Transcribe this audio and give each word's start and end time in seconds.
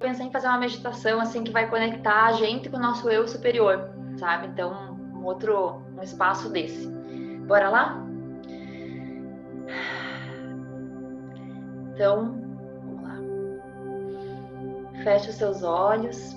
pensei 0.00 0.26
em 0.26 0.32
fazer 0.32 0.48
uma 0.48 0.58
meditação 0.58 1.20
assim 1.20 1.44
que 1.44 1.52
vai 1.52 1.68
conectar 1.68 2.26
a 2.26 2.32
gente 2.32 2.70
com 2.70 2.78
o 2.78 2.80
nosso 2.80 3.08
eu 3.10 3.28
superior, 3.28 3.90
sabe? 4.16 4.46
Então, 4.48 4.98
um 5.14 5.24
outro 5.24 5.82
um 5.96 6.02
espaço 6.02 6.50
desse. 6.50 6.88
Bora 7.46 7.68
lá? 7.68 8.04
Então, 11.92 12.34
vamos 12.82 13.02
lá. 13.02 13.18
Feche 15.04 15.28
os 15.28 15.36
seus 15.36 15.62
olhos. 15.62 16.34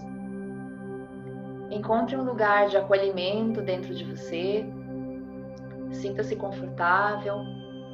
Encontre 1.72 2.18
um 2.18 2.24
lugar 2.24 2.68
de 2.68 2.76
acolhimento 2.76 3.62
dentro 3.62 3.96
de 3.96 4.04
você. 4.04 4.66
Sinta-se 5.92 6.36
confortável 6.36 7.38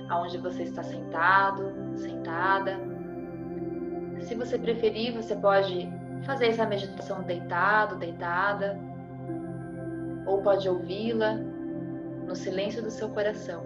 aonde 0.10 0.40
você 0.40 0.64
está 0.64 0.82
sentado, 0.82 1.72
sentada. 1.96 2.89
Se 4.22 4.36
você 4.36 4.58
preferir, 4.58 5.14
você 5.14 5.36
pode 5.36 5.90
fazer 6.24 6.48
essa 6.48 6.66
meditação 6.66 7.24
deitado, 7.24 7.98
deitada, 7.98 8.80
ou 10.26 10.42
pode 10.42 10.68
ouvi-la 10.70 11.36
no 12.28 12.36
silêncio 12.36 12.84
do 12.84 12.92
seu 12.92 13.10
coração. 13.10 13.64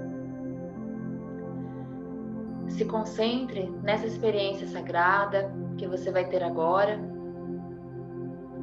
Se 2.69 2.85
concentre 2.85 3.69
nessa 3.83 4.07
experiência 4.07 4.67
sagrada 4.67 5.51
que 5.77 5.87
você 5.87 6.11
vai 6.11 6.27
ter 6.29 6.43
agora. 6.43 6.99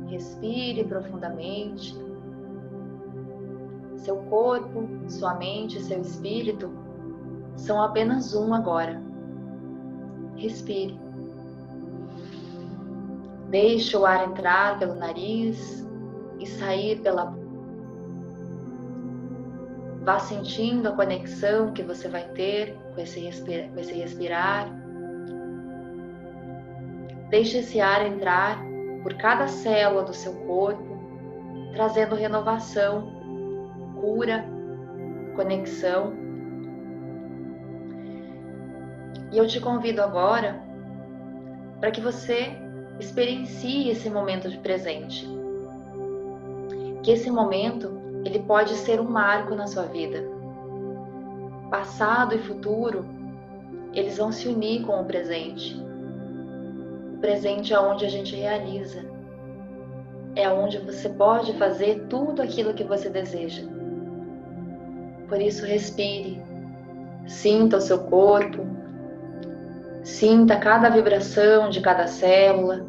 Respire 0.06 0.84
profundamente. 0.84 1.94
Seu 3.96 4.16
corpo, 4.24 4.88
sua 5.08 5.34
mente, 5.34 5.80
seu 5.82 6.00
espírito 6.00 6.72
são 7.56 7.82
apenas 7.82 8.34
um 8.34 8.54
agora. 8.54 9.00
Respire. 10.36 10.98
Deixe 13.50 13.96
o 13.96 14.06
ar 14.06 14.28
entrar 14.28 14.78
pelo 14.78 14.94
nariz 14.94 15.86
e 16.38 16.46
sair 16.46 17.00
pela 17.00 17.34
Vá 20.02 20.18
sentindo 20.18 20.88
a 20.88 20.92
conexão 20.92 21.72
que 21.72 21.82
você 21.82 22.08
vai 22.08 22.24
ter 22.28 22.74
com 22.94 23.00
esse, 23.02 23.20
respirar, 23.20 23.68
com 23.70 23.80
esse 23.80 23.92
respirar. 23.92 24.66
Deixe 27.28 27.58
esse 27.58 27.80
ar 27.80 28.06
entrar 28.06 28.58
por 29.02 29.14
cada 29.14 29.46
célula 29.46 30.02
do 30.02 30.14
seu 30.14 30.32
corpo, 30.46 30.98
trazendo 31.74 32.14
renovação, 32.14 33.12
cura, 34.00 34.44
conexão. 35.36 36.14
E 39.30 39.36
eu 39.36 39.46
te 39.46 39.60
convido 39.60 40.02
agora 40.02 40.62
para 41.78 41.90
que 41.90 42.00
você 42.00 42.56
experiencie 43.00 43.90
esse 43.90 44.08
momento 44.10 44.48
de 44.48 44.58
presente. 44.58 45.26
Que 47.02 47.12
esse 47.12 47.30
momento 47.30 48.00
ele 48.24 48.40
pode 48.40 48.74
ser 48.74 49.00
um 49.00 49.08
marco 49.08 49.54
na 49.54 49.66
sua 49.66 49.84
vida. 49.84 50.22
Passado 51.70 52.34
e 52.34 52.38
futuro, 52.38 53.04
eles 53.94 54.18
vão 54.18 54.30
se 54.30 54.48
unir 54.48 54.82
com 54.84 55.00
o 55.00 55.04
presente. 55.04 55.74
O 57.14 57.18
presente 57.20 57.72
é 57.72 57.80
onde 57.80 58.04
a 58.04 58.08
gente 58.08 58.36
realiza. 58.36 59.04
É 60.36 60.48
onde 60.48 60.78
você 60.78 61.08
pode 61.08 61.52
fazer 61.54 62.06
tudo 62.08 62.42
aquilo 62.42 62.74
que 62.74 62.84
você 62.84 63.08
deseja. 63.08 63.62
Por 65.28 65.40
isso, 65.40 65.64
respire. 65.64 66.40
Sinta 67.26 67.78
o 67.78 67.80
seu 67.80 68.00
corpo. 68.04 68.79
Sinta 70.02 70.56
cada 70.56 70.88
vibração 70.88 71.68
de 71.68 71.80
cada 71.80 72.06
célula. 72.06 72.86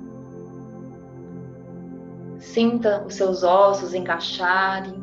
Sinta 2.39 3.03
os 3.05 3.15
seus 3.15 3.43
ossos 3.43 3.93
encaixarem 3.93 5.01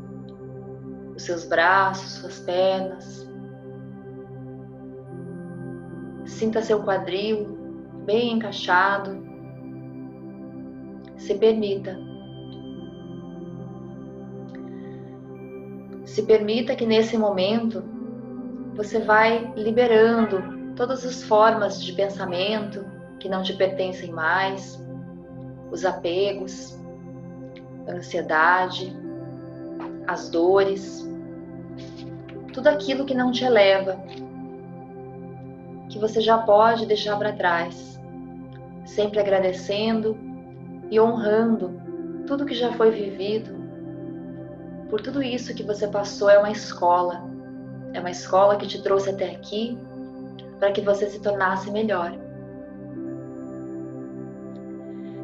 os 1.15 1.25
seus 1.25 1.45
braços, 1.45 2.21
suas 2.21 2.39
pernas. 2.41 3.29
Sinta 6.25 6.63
seu 6.63 6.83
quadril 6.83 7.59
bem 8.05 8.35
encaixado. 8.35 9.23
Se 11.17 11.35
permita. 11.35 11.99
Se 16.05 16.23
permita 16.23 16.75
que 16.75 16.87
nesse 16.87 17.19
momento 17.19 17.83
você 18.75 19.01
vai 19.01 19.53
liberando 19.57 20.58
todas 20.79 21.05
as 21.05 21.25
formas 21.25 21.83
de 21.83 21.93
pensamento 21.93 22.87
que 23.19 23.29
não 23.29 23.43
te 23.43 23.53
pertencem 23.53 24.13
mais, 24.13 24.81
os 25.73 25.85
apegos, 25.85 26.81
a 27.89 27.95
ansiedade, 27.95 28.97
as 30.07 30.31
dores, 30.31 31.05
tudo 32.53 32.69
aquilo 32.69 33.05
que 33.05 33.13
não 33.13 33.33
te 33.33 33.45
eleva, 33.45 34.01
que 35.89 35.99
você 35.99 36.21
já 36.21 36.39
pode 36.39 36.87
deixar 36.87 37.19
para 37.19 37.33
trás, 37.33 38.01
sempre 38.85 39.19
agradecendo 39.19 40.17
e 40.93 41.01
honrando 41.01 41.83
tudo 42.25 42.47
que 42.47 42.55
já 42.55 42.73
foi 42.75 42.93
vivido. 42.93 43.53
Por 44.89 45.01
tudo 45.01 45.21
isso 45.21 45.53
que 45.57 45.65
você 45.65 45.89
passou 45.89 46.31
é 46.31 46.39
uma 46.39 46.53
escola, 46.53 47.29
é 47.93 47.99
uma 47.99 48.13
escola 48.13 48.57
que 48.57 48.67
te 48.69 48.81
trouxe 48.81 49.11
até 49.11 49.33
aqui 49.33 49.77
para 50.59 50.73
que 50.73 50.81
você 50.81 51.09
se 51.09 51.21
tornasse 51.21 51.71
melhor. 51.71 52.13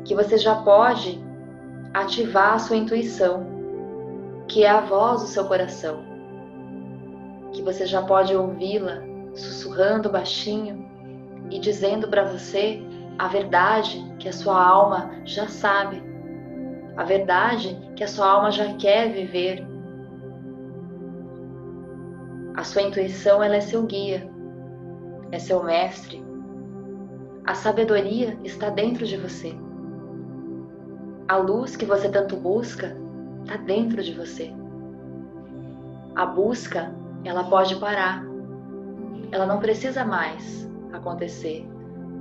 Que 0.04 0.14
você 0.14 0.38
já 0.38 0.56
pode 0.56 1.22
ativar 1.92 2.54
a 2.54 2.58
sua 2.58 2.76
intuição, 2.76 3.46
que 4.48 4.64
é 4.64 4.70
a 4.70 4.80
voz 4.80 5.22
do 5.22 5.28
seu 5.28 5.44
coração 5.46 6.14
que 7.54 7.62
você 7.62 7.86
já 7.86 8.02
pode 8.02 8.34
ouvi-la 8.34 9.02
sussurrando 9.34 10.10
baixinho 10.10 10.86
e 11.50 11.58
dizendo 11.58 12.08
para 12.08 12.24
você 12.24 12.82
a 13.16 13.28
verdade 13.28 14.04
que 14.18 14.28
a 14.28 14.32
sua 14.32 14.60
alma 14.60 15.12
já 15.24 15.46
sabe, 15.46 16.02
a 16.96 17.04
verdade 17.04 17.78
que 17.94 18.02
a 18.02 18.08
sua 18.08 18.28
alma 18.28 18.50
já 18.50 18.74
quer 18.74 19.12
viver. 19.12 19.64
A 22.56 22.64
sua 22.64 22.82
intuição 22.82 23.42
ela 23.42 23.56
é 23.56 23.60
seu 23.60 23.84
guia, 23.84 24.28
é 25.34 25.38
seu 25.38 25.62
mestre. 25.62 26.24
A 27.44 27.54
sabedoria 27.54 28.38
está 28.44 28.70
dentro 28.70 29.04
de 29.04 29.16
você. 29.16 29.54
A 31.26 31.36
luz 31.36 31.76
que 31.76 31.84
você 31.84 32.08
tanto 32.08 32.36
busca 32.36 32.96
está 33.42 33.56
dentro 33.56 34.02
de 34.02 34.14
você. 34.14 34.52
A 36.14 36.24
busca 36.24 36.94
ela 37.24 37.44
pode 37.44 37.76
parar. 37.76 38.24
Ela 39.32 39.44
não 39.44 39.58
precisa 39.58 40.04
mais 40.04 40.70
acontecer, 40.92 41.66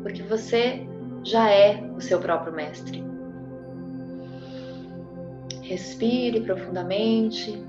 porque 0.02 0.24
você 0.24 0.88
já 1.24 1.50
é 1.50 1.84
o 1.96 2.02
seu 2.02 2.20
próprio 2.20 2.54
mestre. 2.54 3.04
Respire 5.62 6.42
profundamente 6.42 7.64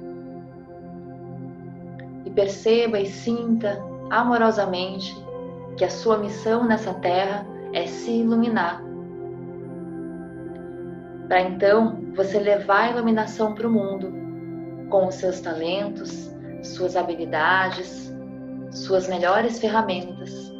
e 2.25 2.31
perceba 2.31 2.99
e 2.99 3.07
sinta 3.07 3.79
amorosamente 4.11 5.24
que 5.77 5.85
a 5.85 5.91
sua 5.91 6.19
missão 6.19 6.65
nessa 6.65 6.95
terra 6.95 7.47
é 7.73 7.87
se 7.87 8.11
iluminar. 8.11 8.83
Para 11.29 11.41
então 11.41 12.01
você 12.15 12.39
levar 12.39 12.83
a 12.83 12.91
iluminação 12.91 13.55
para 13.55 13.67
o 13.67 13.71
mundo 13.71 14.13
com 14.89 15.09
os 15.09 15.17
seus 15.17 15.41
talentos, 15.41 16.31
suas 16.63 16.97
habilidades, 16.97 18.13
suas 18.71 19.09
melhores 19.09 19.59
ferramentas. 19.59 20.53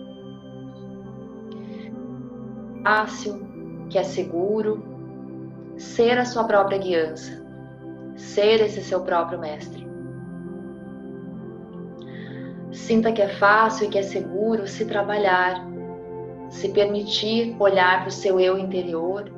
Fácil, 2.83 3.47
que 3.89 3.99
é 3.99 4.03
seguro, 4.03 4.83
ser 5.77 6.19
a 6.19 6.25
sua 6.25 6.45
própria 6.45 6.79
guiança, 6.79 7.45
ser 8.17 8.61
esse 8.61 8.83
seu 8.83 9.01
próprio 9.03 9.39
mestre. 9.39 9.94
Sinta 12.75 13.11
que 13.11 13.23
é 13.23 13.29
fácil 13.29 13.87
e 13.87 13.89
que 13.89 13.99
é 13.99 14.03
seguro 14.03 14.67
se 14.67 14.85
trabalhar, 14.85 15.67
se 16.51 16.69
permitir 16.69 17.57
olhar 17.59 18.01
para 18.01 18.09
o 18.09 18.13
seu 18.13 18.39
eu 18.39 18.59
interior 18.59 19.33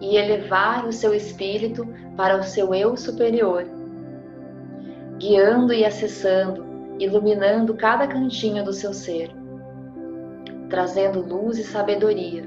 e 0.00 0.16
elevar 0.16 0.86
o 0.86 0.92
seu 0.92 1.12
espírito 1.12 1.86
para 2.16 2.38
o 2.38 2.42
seu 2.42 2.74
eu 2.74 2.96
superior 2.96 3.66
guiando 5.22 5.72
e 5.72 5.84
acessando, 5.84 6.66
iluminando 6.98 7.74
cada 7.74 8.08
cantinho 8.08 8.64
do 8.64 8.72
seu 8.72 8.92
ser, 8.92 9.30
trazendo 10.68 11.20
luz 11.20 11.58
e 11.58 11.62
sabedoria. 11.62 12.42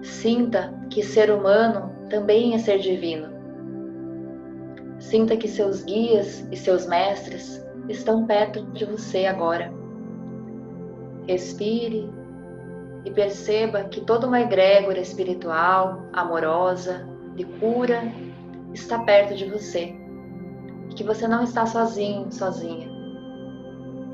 Sinta 0.00 0.72
que 0.88 1.02
ser 1.02 1.32
humano 1.32 1.92
também 2.08 2.54
é 2.54 2.58
ser 2.58 2.78
divino. 2.78 3.33
Sinta 5.04 5.36
que 5.36 5.46
seus 5.46 5.84
guias 5.84 6.48
e 6.50 6.56
seus 6.56 6.86
mestres 6.86 7.62
estão 7.90 8.26
perto 8.26 8.64
de 8.72 8.86
você 8.86 9.26
agora. 9.26 9.70
Respire 11.28 12.10
e 13.04 13.10
perceba 13.10 13.84
que 13.84 14.00
toda 14.00 14.26
uma 14.26 14.40
egrégora 14.40 14.98
espiritual, 14.98 16.00
amorosa, 16.10 17.06
de 17.36 17.44
cura, 17.44 18.02
está 18.72 18.98
perto 19.00 19.34
de 19.34 19.44
você. 19.44 19.94
E 20.90 20.94
que 20.94 21.04
você 21.04 21.28
não 21.28 21.44
está 21.44 21.66
sozinho, 21.66 22.32
sozinha. 22.32 22.88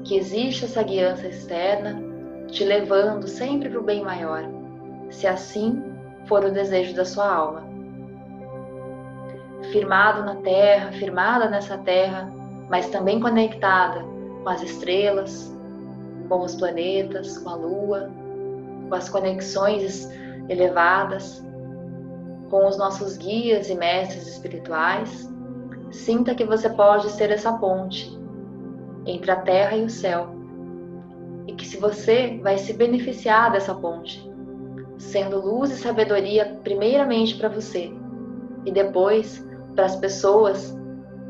Que 0.05 0.17
existe 0.17 0.65
essa 0.65 0.83
guiança 0.83 1.29
externa 1.29 2.03
te 2.49 2.65
levando 2.65 3.29
sempre 3.29 3.69
para 3.69 3.79
o 3.79 3.85
bem 3.85 4.03
maior, 4.03 4.43
se 5.09 5.29
assim 5.29 5.85
for 6.27 6.45
o 6.45 6.51
desejo 6.51 6.97
da 6.97 7.05
sua 7.05 7.33
alma. 7.33 7.70
Firmado 9.73 10.25
na 10.25 10.37
terra, 10.37 10.93
firmada 10.93 11.49
nessa 11.49 11.79
terra, 11.79 12.33
mas 12.69 12.89
também 12.89 13.21
conectada 13.21 14.05
com 14.43 14.49
as 14.49 14.63
estrelas, 14.63 15.55
com 16.29 16.41
os 16.43 16.55
planetas, 16.55 17.39
com 17.39 17.51
a 17.51 17.55
lua, 17.55 18.11
com 18.89 18.95
as 18.95 19.09
conexões 19.09 20.09
elevadas, 20.49 21.45
com 22.51 22.67
os 22.67 22.77
nossos 22.77 23.17
guias 23.17 23.69
e 23.69 23.75
mestres 23.75 24.27
espirituais, 24.27 25.31
sinta 25.91 26.35
que 26.35 26.45
você 26.45 26.69
pode 26.69 27.11
ser 27.11 27.31
essa 27.31 27.53
ponte 27.53 28.19
entre 29.07 29.31
a 29.31 29.37
terra 29.37 29.77
e 29.77 29.85
o 29.85 29.91
céu. 29.91 30.29
E 31.47 31.53
que 31.53 31.67
se 31.67 31.79
você 31.79 32.39
vai 32.43 32.59
se 32.59 32.73
beneficiar 32.73 33.53
dessa 33.53 33.75
ponte, 33.75 34.29
sendo 34.99 35.41
luz 35.41 35.71
e 35.71 35.77
sabedoria 35.77 36.59
primeiramente 36.63 37.37
para 37.37 37.49
você 37.49 37.93
e 38.65 38.71
depois 38.71 39.47
para 39.81 39.87
as 39.87 39.97
pessoas 39.97 40.77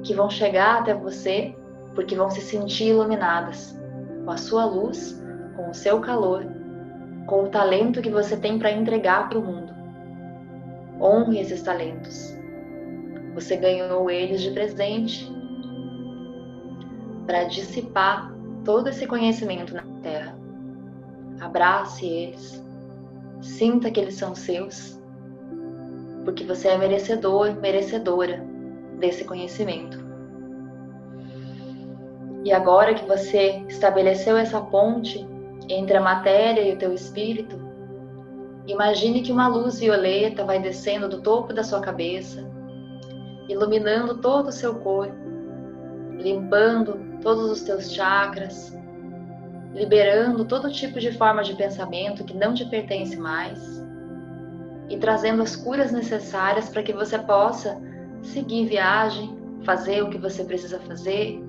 que 0.02 0.12
vão 0.12 0.28
chegar 0.28 0.80
até 0.80 0.92
você 0.92 1.54
porque 1.94 2.16
vão 2.16 2.28
se 2.28 2.40
sentir 2.40 2.88
iluminadas 2.88 3.78
com 4.24 4.30
a 4.32 4.36
sua 4.36 4.64
luz, 4.64 5.22
com 5.54 5.70
o 5.70 5.74
seu 5.74 6.00
calor 6.00 6.44
com 7.30 7.44
o 7.44 7.48
talento 7.48 8.02
que 8.02 8.10
você 8.10 8.36
tem 8.36 8.58
para 8.58 8.72
entregar 8.72 9.28
para 9.28 9.38
o 9.38 9.42
mundo. 9.42 9.72
Honre 11.00 11.38
esses 11.38 11.62
talentos. 11.62 12.36
Você 13.34 13.56
ganhou 13.56 14.10
eles 14.10 14.40
de 14.40 14.50
presente 14.50 15.32
para 17.26 17.44
dissipar 17.44 18.34
todo 18.64 18.88
esse 18.88 19.06
conhecimento 19.06 19.72
na 19.72 19.84
Terra. 20.02 20.36
Abrace 21.40 22.04
eles. 22.04 22.60
Sinta 23.40 23.92
que 23.92 24.00
eles 24.00 24.14
são 24.14 24.34
seus, 24.34 24.99
porque 26.24 26.44
você 26.44 26.68
é 26.68 26.78
merecedor, 26.78 27.54
merecedora 27.60 28.44
desse 28.98 29.24
conhecimento. 29.24 29.98
E 32.44 32.52
agora 32.52 32.94
que 32.94 33.04
você 33.06 33.62
estabeleceu 33.68 34.36
essa 34.36 34.60
ponte 34.60 35.26
entre 35.68 35.96
a 35.96 36.00
matéria 36.00 36.62
e 36.62 36.72
o 36.72 36.78
teu 36.78 36.92
espírito, 36.92 37.58
imagine 38.66 39.22
que 39.22 39.32
uma 39.32 39.48
luz 39.48 39.78
violeta 39.78 40.44
vai 40.44 40.60
descendo 40.60 41.08
do 41.08 41.20
topo 41.20 41.52
da 41.52 41.62
sua 41.62 41.80
cabeça, 41.80 42.46
iluminando 43.48 44.18
todo 44.18 44.48
o 44.48 44.52
seu 44.52 44.74
corpo, 44.76 45.14
limpando 46.18 46.98
todos 47.22 47.50
os 47.50 47.62
teus 47.62 47.92
chakras, 47.92 48.76
liberando 49.74 50.44
todo 50.44 50.70
tipo 50.70 50.98
de 50.98 51.12
forma 51.12 51.42
de 51.42 51.54
pensamento 51.54 52.24
que 52.24 52.36
não 52.36 52.54
te 52.54 52.64
pertence 52.64 53.16
mais 53.16 53.79
e 54.90 54.98
trazendo 54.98 55.40
as 55.40 55.54
curas 55.54 55.92
necessárias 55.92 56.68
para 56.68 56.82
que 56.82 56.92
você 56.92 57.16
possa 57.16 57.80
seguir 58.22 58.66
viagem, 58.66 59.38
fazer 59.64 60.02
o 60.02 60.10
que 60.10 60.18
você 60.18 60.42
precisa 60.42 60.80
fazer, 60.80 61.40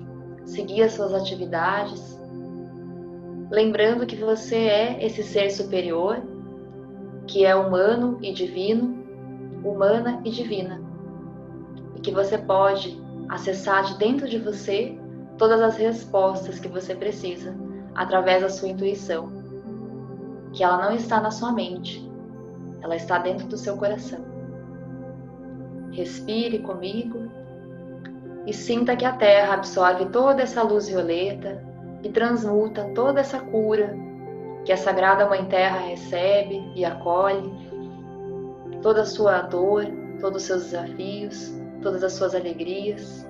seguir 0.46 0.84
as 0.84 0.92
suas 0.92 1.12
atividades. 1.12 2.18
Lembrando 3.50 4.06
que 4.06 4.16
você 4.16 4.56
é 4.56 5.04
esse 5.04 5.24
ser 5.24 5.50
superior, 5.50 6.22
que 7.26 7.44
é 7.44 7.54
humano 7.54 8.18
e 8.22 8.32
divino, 8.32 9.04
humana 9.64 10.20
e 10.24 10.30
divina, 10.30 10.80
e 11.96 12.00
que 12.00 12.12
você 12.12 12.38
pode 12.38 12.96
acessar 13.28 13.84
de 13.84 13.98
dentro 13.98 14.28
de 14.28 14.38
você 14.38 14.96
todas 15.36 15.60
as 15.60 15.76
respostas 15.76 16.60
que 16.60 16.68
você 16.68 16.94
precisa 16.94 17.56
através 17.94 18.42
da 18.42 18.48
sua 18.48 18.68
intuição, 18.68 19.32
que 20.52 20.62
ela 20.62 20.78
não 20.78 20.94
está 20.94 21.20
na 21.20 21.30
sua 21.30 21.52
mente, 21.52 22.11
ela 22.82 22.96
está 22.96 23.18
dentro 23.18 23.46
do 23.46 23.56
seu 23.56 23.76
coração. 23.76 24.20
Respire 25.92 26.58
comigo 26.58 27.30
e 28.46 28.52
sinta 28.52 28.96
que 28.96 29.04
a 29.04 29.12
Terra 29.12 29.54
absorve 29.54 30.06
toda 30.06 30.42
essa 30.42 30.62
luz 30.62 30.88
violeta 30.88 31.62
e 32.02 32.08
transmuta 32.08 32.90
toda 32.94 33.20
essa 33.20 33.38
cura 33.38 33.96
que 34.64 34.72
a 34.72 34.76
Sagrada 34.76 35.28
Mãe 35.28 35.44
Terra 35.46 35.78
recebe 35.78 36.72
e 36.74 36.84
acolhe, 36.84 37.52
toda 38.80 39.02
a 39.02 39.06
sua 39.06 39.42
dor, 39.42 39.86
todos 40.20 40.42
os 40.42 40.46
seus 40.46 40.64
desafios, 40.64 41.52
todas 41.82 42.02
as 42.02 42.12
suas 42.12 42.34
alegrias, 42.34 43.26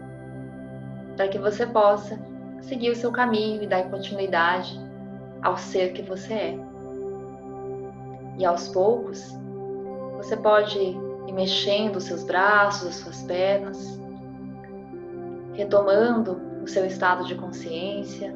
para 1.17 1.29
que 1.29 1.39
você 1.39 1.67
possa 1.67 2.19
seguir 2.61 2.91
o 2.91 2.97
seu 2.97 3.11
caminho 3.11 3.63
e 3.63 3.67
dar 3.67 3.91
continuidade 3.91 4.79
ao 5.43 5.57
ser 5.57 5.93
que 5.93 6.03
você 6.03 6.33
é. 6.33 6.59
E 8.39 8.45
aos 8.45 8.69
poucos, 8.69 9.39
você 10.23 10.37
pode 10.37 10.79
ir 10.79 11.33
mexendo 11.33 11.97
os 11.97 12.05
seus 12.05 12.23
braços, 12.23 12.87
as 12.87 12.95
suas 12.95 13.23
pernas, 13.23 14.01
retomando 15.53 16.41
o 16.63 16.69
seu 16.69 16.87
estado 16.87 17.25
de 17.25 17.35
consciência, 17.35 18.33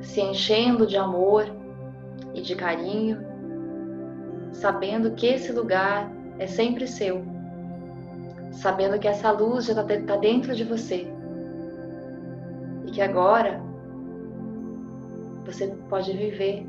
se 0.00 0.20
enchendo 0.20 0.84
de 0.84 0.96
amor 0.96 1.46
e 2.34 2.42
de 2.42 2.56
carinho, 2.56 3.24
sabendo 4.52 5.12
que 5.12 5.26
esse 5.26 5.52
lugar 5.52 6.10
é 6.40 6.48
sempre 6.48 6.88
seu, 6.88 7.24
sabendo 8.50 8.98
que 8.98 9.06
essa 9.06 9.30
luz 9.30 9.66
já 9.66 9.80
está 9.80 9.84
tá 9.84 10.16
dentro 10.16 10.56
de 10.56 10.64
você 10.64 11.06
e 12.84 12.90
que 12.90 13.00
agora 13.00 13.62
você 15.46 15.68
pode 15.88 16.12
viver 16.12 16.66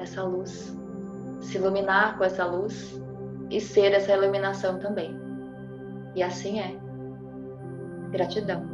essa 0.00 0.24
luz, 0.24 0.76
se 1.40 1.58
iluminar 1.58 2.18
com 2.18 2.24
essa 2.24 2.44
luz 2.44 3.00
e 3.52 3.60
ser 3.60 3.92
essa 3.92 4.12
iluminação 4.12 4.78
também. 4.78 5.14
E 6.14 6.22
assim 6.22 6.58
é. 6.58 6.74
Gratidão. 8.10 8.71